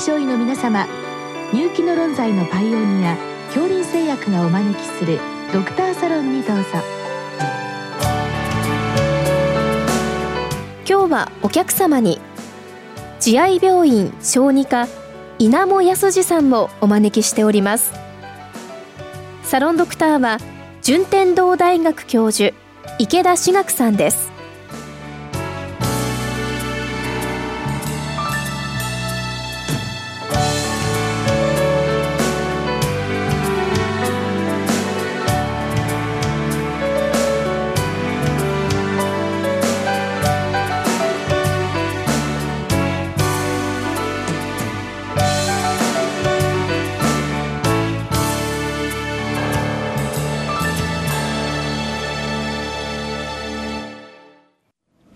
[0.00, 0.86] 症医の皆様
[1.52, 3.18] 入気の論剤のパイオニア
[3.48, 5.20] 恐林製薬がお招きする
[5.52, 6.62] ドクターサロンにどうぞ。
[10.88, 12.18] 今日はお客様に
[13.20, 14.88] 慈愛病院小児科
[15.38, 17.92] 稲茂康二さんをお招きしております。
[19.42, 20.38] サロンドクターは
[20.80, 22.56] 順天堂大学教授
[22.98, 24.29] 池田志学さんです。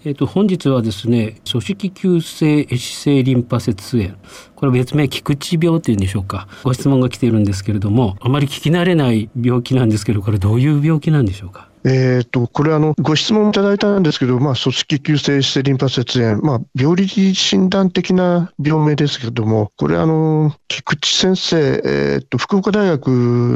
[0.06, 4.16] えっと、本日はですね組織急性壊死性リンパ節炎。
[4.54, 6.46] これ別名菊池病っていうんでしょうか。
[6.62, 11.68] ご質問が来ているんですけれどもあまり聞き慣れない病気なんですけどこれどういう病気なんでしょうか。
[11.86, 23.08] えーと、これあの、ご質問いただいたんですけど、まあ、組織急性性リンパ節炎、まあ、病理診断的な病名ですけれども、これあの、菊池先生、えーと、福岡大学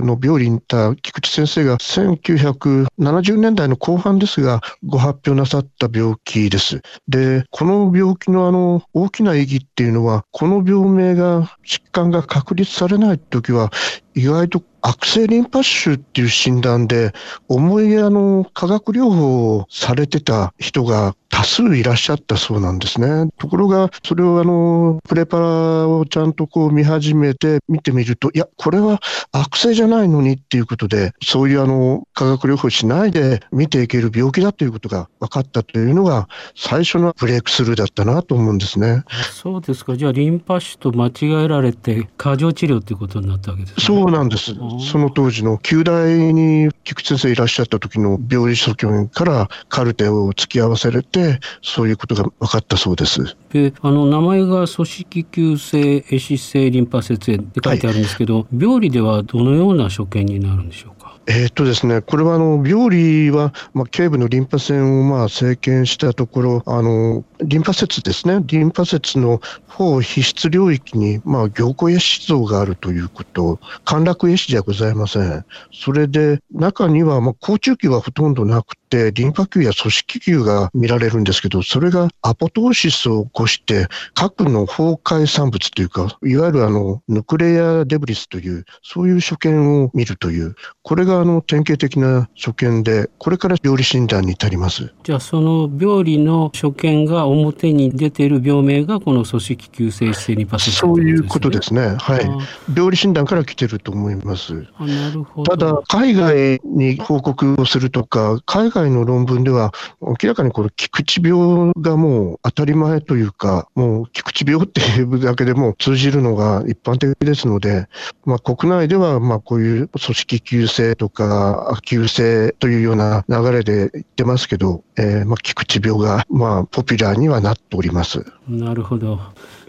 [0.05, 6.83] の病理にいた菊池先生が1970年代の後半ですが、ご発表なさった病気です。
[7.09, 13.71] で、この病気のあの、大きな意義っていうのは、この病名が、疾患が確立されないときは、
[14.19, 17.13] 意外と悪性リンパ腫っていう診断で、
[17.47, 23.31] 重いあの化学療法をされてた人が多数いらっしゃったそうなんですね。
[23.39, 29.01] ところが、それをあの、プレパラをちゃんとこう見始めて見てみると、いや、これは
[29.33, 39.05] 悪性じゃないのにっていうことで、そういうあの、化学療法しないで見ていける病気だということが分かったというのが、最初のブレイクスルーだったなと思うんですね。
[39.33, 39.97] そうですか。
[39.97, 43.85] じゃあ、リンパ腫と間違えられて、過剰治療ということになったわけですね。
[43.85, 44.55] そうなんです。
[44.91, 51.18] その当時の旧大に菊池先生いらっしゃった時の病理所教員からカルテを突き合わせれて、
[51.63, 53.37] そういうことが分かったそうです。
[53.51, 61.17] で、あの名前が組織急性壊死性リンパ節炎って書いてあるんですけど、はい、病理ではどのような所見になるんでしょうか？
[61.31, 75.45] えー、っとですね、これはあの病理は、まあ、頸部のリンパ腺をまあ生検したところ、あのリンパ節ですね、リンパ節の方皮質領域に、まあ、凝固壊死像があるということ、陥落壊死じゃございません。
[75.71, 94.93] それで、中には、まあ、高中期はほとんどなくて、リンパ球や組織球が見られるんですけど、それがアポトーシスを起こして、核の崩壊産物というか、いわゆるあの、ヌクレアデブリスという、そういう所見を見るという、これがあの典型的な所見で、これから病理診断に至ります。
[95.03, 101.97] じゃあ、その病理の所見が表に出ている病名が、この組織急性性リンパ節、ね、そういうことですね。
[101.99, 102.31] はい。
[102.75, 104.67] 病理診断から来てると思います。
[104.79, 105.57] なるほど。
[105.57, 117.89] ただ、海外に報告をするとか、海外の論文では、明らかにこの菊池病がもう当たり前というか、もう菊池病っていうだけでも通じるのが一般的ですので、
[118.25, 128.25] まあ、国内ではまあこういう組織急性とか、急性というような流れで言ってますけど、えー、まあ菊池病がまあポピュラーにはなっております。
[128.49, 129.19] なるほど。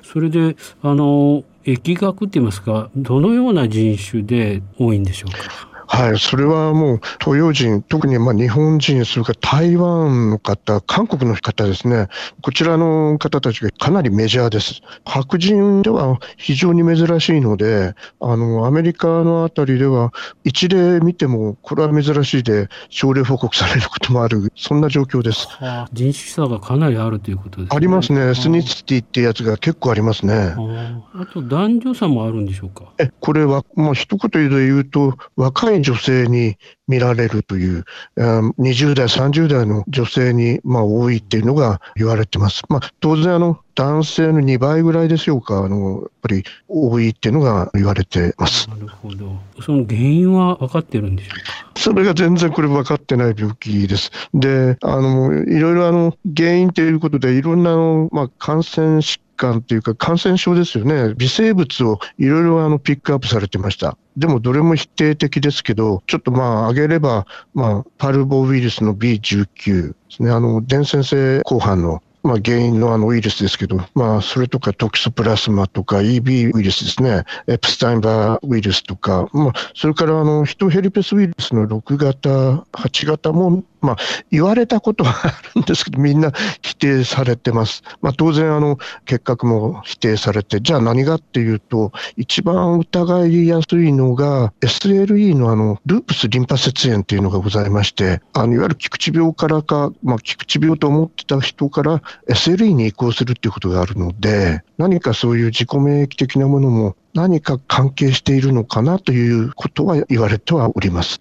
[0.03, 5.68] それで、あの、疫学って言いますか、どのような人種で多いんでしょうか？
[5.91, 12.07] はい、それはもう東洋人、特にまあ日本人、それから台湾の方、韓国の方ですね、
[12.41, 14.81] こちらの方たちがかなりメジャーです。
[15.03, 20.13] 白人では非常に珍しいので、あの、アメリカのあたりでは、
[20.43, 25.47] 一例見ても、これは珍しいで、症例報告されることもある、そんな状況です。
[25.49, 27.75] はあ、人種差がかなりあるということですね。
[27.75, 28.35] ありますね。
[28.35, 30.53] スニツティってやつが結構ありますね。
[31.15, 32.93] あと男女差もあるんでしょうか？
[32.99, 36.57] え、これは、まあ一言で言うと、若い女性に
[36.87, 37.85] 見られるという、
[38.17, 42.63] 20代、30代の女性にまあ多いっていうのが言われてます。
[42.69, 48.69] まあ、当然あの、男性の2倍ぐらいでしょうか、あのやっぱり多いっていうのが言われてます。
[48.69, 49.37] なるほど。
[49.61, 51.79] その原因は分かってるんでしょうか？
[51.79, 54.11] それが全然これ分かってない病気です。
[54.33, 61.13] で、あの、いろいろあの、原因ということで、いろんなあの、まあ、感染疾患というか感染症ですよね。
[61.15, 63.97] 微生物をいろいろあのピックアップされてました。
[64.17, 70.31] でもどれも否定的ですけど、ちょっとまあ挙げれば、まあ、パルボウイルスの B19 ですね。
[70.31, 82.29] あの、伝染性後半のまあ、原因のあのウイルスですけど、まあ、それとかトキソプラスマとか EB ウイルスですね、エプスタインバーウイルスとか、まあ、それからあのヒトヘルペスウイルスの6型、
[82.73, 83.97] 8型もまあ、
[84.31, 86.31] 言われたことはあるんですけど、みんな
[86.61, 87.83] 否定されてます。
[88.01, 111.19] まあ、当然、あの、結核も否定されて、じゃあ何がっていうと、一番疑いやすいのが、SLE のあの、ループスリンパ節炎っていうのがございまして、あの、いわゆる菊池病からか、まあ、菊池病と思ってた人から SLE に移行するっていうことがあるので、何かそういう自己免疫的なものも何か関係しているのかなということは言われてはおります。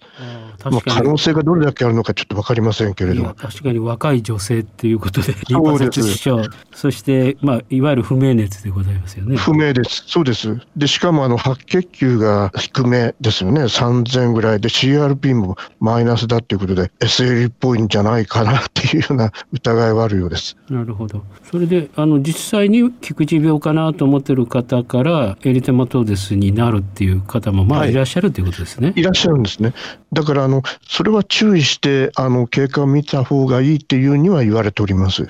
[0.65, 3.23] まあ、可能性がどれだけあるのかちょっと分かりませんけれど。
[3.35, 9.37] 確かに若い女性っていうことで リンパ節症そして、まあ、いわゆる不明熱でございますよね。
[9.37, 10.03] 不明です。
[10.07, 10.59] そうです。
[10.75, 13.61] でしかもあの白血球が低めですよね。
[13.61, 20.57] 3000ぐらいで CRP もマイナスだっていうことで SL っぽいんじゃないかなっていうような疑いはあるようです。
[20.69, 29.73] なるほどそれであの実際に菊池病かなと思ってる方からエリテマトーデスになるっていう方もまあいらっしゃるということですね、はい、いらっしゃるんですね
[30.13, 35.27] だからの、それは注意して、あの、経過を見た方がいいっていうには言われております。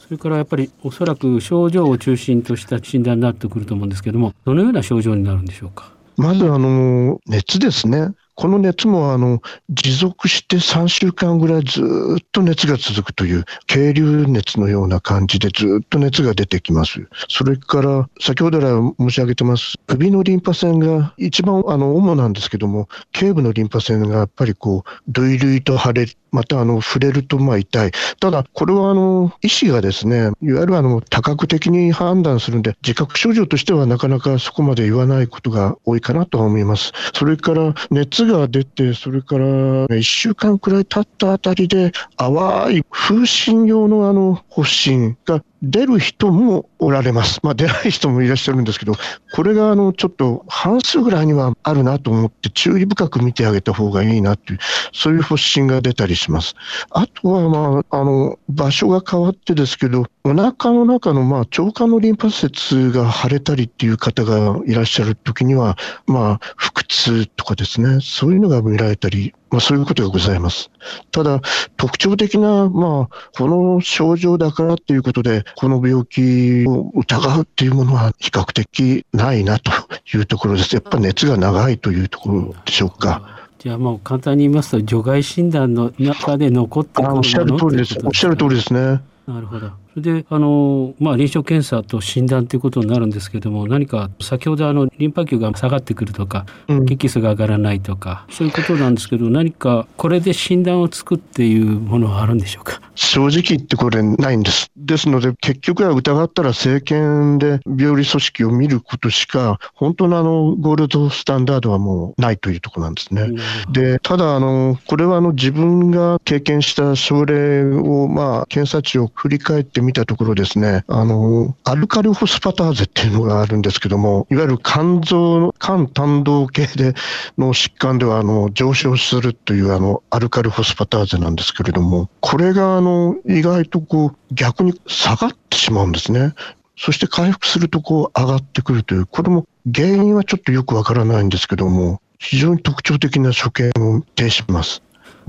[0.00, 5.92] それからやっぱりおそらく症状を中心とした診断になってくると思うんですけども、どのような症状になるんでしょうか？
[6.16, 8.08] まずあの熱ですね。
[8.38, 11.82] この熱もあの持続して3週間ぐらいず
[12.20, 17.08] っと熱が続くという、渓流熱のような感じでずっと熱が出てきます。
[17.28, 27.92] それから、先ほど来申し上げてます、首のリンパ腺が一番あの主なんですけども、頸部のリンパ腺がやっぱりこう、類々と腫れまたあの触れるとまあ痛い。
[28.20, 36.92] ただ、これはあの医師がですね、いわゆるあの多角的に判断するんで、自覚症状としてはなかなかそこまで言わないことが多いかなとは思います。
[37.14, 39.44] それから熱が出て、それから
[39.86, 47.40] 1週間くらい経ったあたりで、淡い風疹用のあの発疹が出る人もおられます。
[47.42, 48.94] まあ出ない人もいらっしゃるんですけど、
[49.34, 54.58] これがあのちょっと半数ぐらいにはあるなと思って注意深く見てあげた方がいいなっていう、
[54.92, 56.54] そういう発疹が出たりします。
[56.90, 65.76] あとはまあ、あの、場所が変わってですけど、お腹の中のまあ腸管のリンパ節が腫れたりっていう方がいらっしゃる時には、
[66.06, 70.70] まあ腹痛とかですね、そういうのが見られたりまあ、そういうことがございます。
[71.10, 71.40] ただ、
[71.76, 79.70] 特徴的な、まあ、この症状だからっていうことで、この病気を疑うっていうものは比較的ないなと
[80.14, 80.74] いうところです。
[80.74, 83.38] やっぱ熱が長いというところでしょうか。
[83.58, 87.98] じゃあもう簡単に言いますと除外診断の中で残ってくるものおっしゃる通りです。
[88.04, 89.00] おっしゃる通りですね。
[89.26, 89.70] なるほど。
[89.98, 96.46] それであの、まあ、臨床検査と診断ということになるんですけども何か先ほどあのリンパ球が下がってくるとか
[96.86, 102.80] 血気数が上がらないとか、うん、そういうことなんですけど何かこれで診断をつくっていうものはあるんでしょうか？
[102.94, 104.70] 正直言ってこれないんです。
[104.76, 113.30] ですので結局は疑ったら生検で病理組織を見ることしか本当のあのゴールドスタンダードはもうないというところなんですね。
[113.72, 126.92] でただあのこれはあの自分が経験した症例をまあ検査値を振り返ってみたところですね、あの、アルカリホスパターゼっていうのがあるんですけども、いわゆる肝臓、肝胆道系で
[127.38, 136.34] の疾患では、あの、上昇するというあの、アルカリホスパターゼなんですけれども、これがあの、意外とこう、逆に下がってしまうんですね。
[136.76, 144.82] そして回復するとこう上がってくるという、これも原因はちょっとよくわからないんですけども、非常に特徴的な所見を呈します。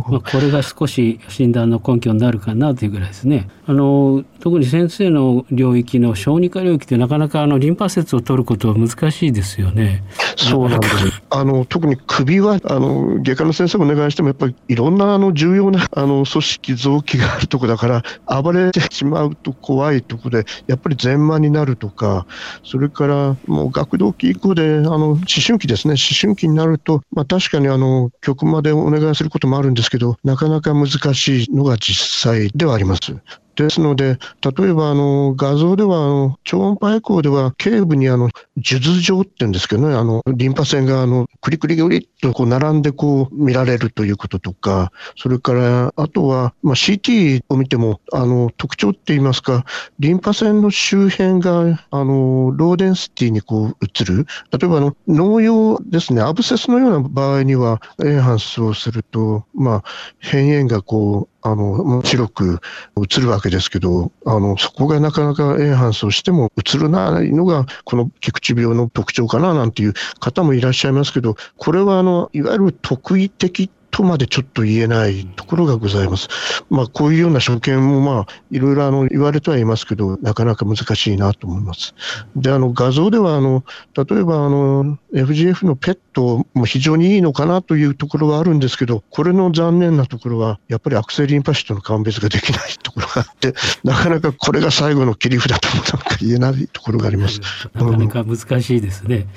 [0.08, 3.50] まあ、これが少し診断の根拠になるかなというぐらいですね。
[3.66, 10.04] あの特に先生の領域の小児科領域ってなかなかあのリンパ節を取ることは難しいですよね。
[10.38, 11.22] そうなんです。
[11.30, 22.26] あの特に首はあの外科の先生お願いしてもやっぱりいろんなあの重要なあの組織臓器があるとこだから暴れてしまうと怖いとこでやっぱり全麻になるとか
[22.64, 33.16] それからもう学童期以降であの思春期ですね思春期になるとまあ確かにあの局までお願いすることもあるんですけどなかなか難しいのが実際ではあります。
[33.64, 38.30] ですので、例えばあの画像ではあの超音波エコーでは頸部にあの
[38.62, 49.66] 数珠状って言うんですけどね、あのリンパ腺があのクリクリクリっとこう並んでこう見られるということとか、それからあとは、まあ、CT を見てもあの特徴って言いますか、
[50.00, 54.26] リンパ腺の周辺があのローデンシティにこう映る。
[54.52, 59.84] 例えばあの農用ですね、アブセスのような場合にはエンハンスをすると、まあ、
[60.20, 62.60] 変炎がこうあの、白く
[62.98, 76.28] 映るわけですけど、あの、そこがなかなかエンハンスをしても映るないのが、この菊池病の特徴かななんていう方もいらっしゃいますけど、これはあの、いわゆる特異的とまでちょっと言えないところがございます。
[76.70, 81.96] まあ、こういうような所見も、まあ、いろいろあの言われてはいますけど、なかなか難しいなと思います。
[82.36, 83.64] で、あの画像ではあの、
[83.96, 93.54] 例えばあの FGF のペットも非常にいいのかなというところはあるんですけど、これの残念なところは、やっぱり悪性リンパ腫との鑑別ができないところがあって、
[93.84, 97.42] なかなかこれが最後の切り札ともなんか言えないところがあります。
[97.74, 99.28] なかなか難しいですね。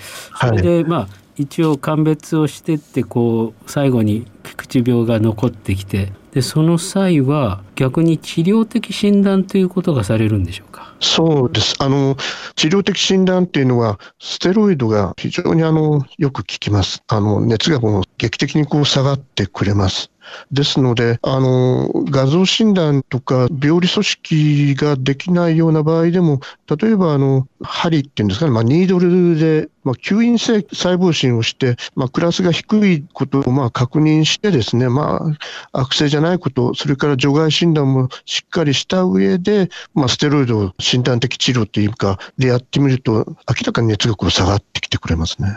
[0.42, 10.94] うん、それで、はい、まあ一応鑑別をしてってこう最後に菊池病が残ってきてでその際は逆に治療的診断ということがされるんでしょうか？
[11.00, 11.74] そうです。
[11.80, 12.16] あの、
[12.54, 17.02] 治療的診断っていうのは、ステロイドが非常にあの、よく効きます。
[17.08, 20.11] あの、熱がこう劇的にこう下がってくれます。
[20.50, 26.40] ですので、あの、画像診断とか病理組織ができないような場合でも、
[26.80, 35.36] 例えば、あの、針っていうんですかね、まあ、ニードルで、まあ、吸引性細胞診をして、まあ、クラスが低いことをまあ確認してですね、ま
[35.72, 43.34] あ、悪性じゃないこと、それから除外診断もしっかりした上で、まあ、ステロイドを診断的治療というか、でやってみると、明
[43.66, 45.48] らかに熱がこう下がってきてくれますね。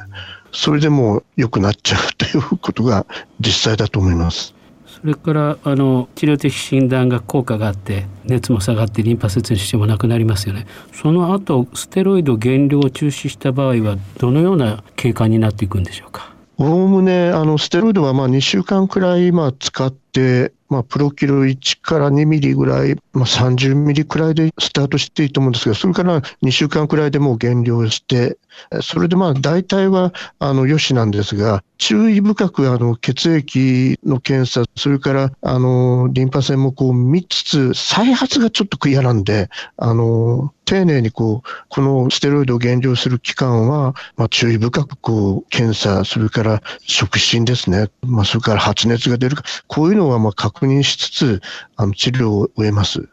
[0.55, 3.05] それでも良くなっちゃうということが
[3.39, 4.55] 実際だと思います。
[4.87, 16.33] それからあの治療的診断が効果があって熱も下がってリンパ節にしてもなくなりますよねその後ステロイド減量を中止した場合はどのような経過になっていくんでしょうか？
[16.57, 20.04] おおむねあのステロイドはまあ2週間くらいまあ使って
[20.69, 28.37] まあ、プロキロ1から2ミリぐらい、まあ、30ミリくらいでスタートしていいと思うんですが、それから2週間くらいでもう減量して、
[28.81, 51.41] それでまあ大体はあの良しなんですが、注意深くあの血液の検査、それからあのリンパ腺もこう見つつ、再発がちょっと嫌なんで、あの丁寧にこう、このステロイドを減量する期間は、まあ、注意深くこう検査、それから触診ですね、まあ、それから発熱が出るか、こういうのはまあ確認しつつ、
[51.75, 53.09] あの治療を終えます。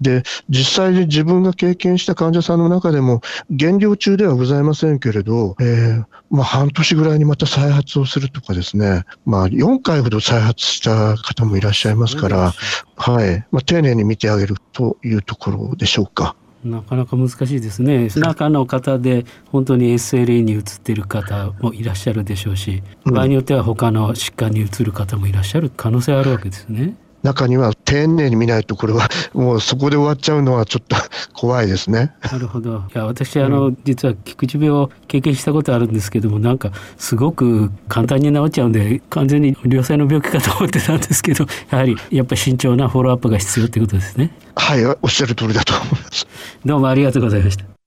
[0.00, 12.52] で、実際に自分が経験した患者さんの中でも、減量中ではございませんけれど、えー、まあ、半年ぐらいにまた再発をするとかですね、まあ、4回ほど再発した方もいらっしゃいますから、
[12.96, 16.36] はい、まあ、丁寧に見てあげるというところでしょうか。
[16.64, 18.08] なかなか難しいですね。
[18.16, 26.96] 中の方で本当に SLE に移っている方もいらっしゃるでしょうし、場合によっては他の疾患に移る方もいらっしゃる可能性あるわけですね。
[27.22, 30.96] 中には丁寧に見ないとこれは もうそこで終わっちゃうのはちょっと
[31.34, 32.12] 怖いですね。
[32.30, 32.84] なるほど。
[32.94, 44.32] いや私あの、うん、実は菊池病を経験したことあるんですけどもなんかすごく簡単に治っちゃうんで完全に良性の病気かと思ってたんですけど やはりやっぱり慎重なフォローアップが必要ってことですね。
[44.54, 46.26] はいおっしゃる通りだと思います。
[46.64, 47.77] どうもありがとうございました。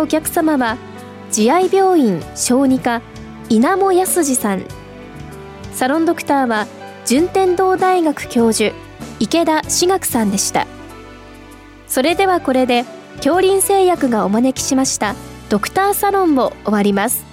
[0.00, 0.76] お客様は
[1.30, 3.02] 慈愛病院小児科
[3.48, 4.64] 稲茂康二さん。
[5.72, 6.66] サロンドクターは
[7.06, 8.74] 順天堂大学教授
[9.20, 10.66] 池田志学さんでした。
[11.86, 12.84] それではこれで
[13.16, 15.14] 恐林製薬がお招きしました
[15.48, 17.27] ドクターサロンを終わります。